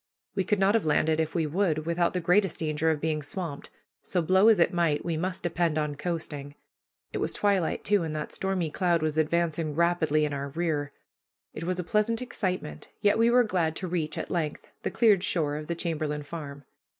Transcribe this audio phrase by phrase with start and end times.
[0.33, 3.69] We could not have landed if we would, without the greatest danger of being swamped;
[4.01, 6.55] so blow as it might, we must depend on coasting.
[7.13, 10.91] It was twilight, too, and that stormy cloud was advancing rapidly in our rear.
[11.53, 15.23] It was a pleasant excitement, yet we were glad to reach, at length, the cleared
[15.23, 16.65] shore of the Chamberlain Farm.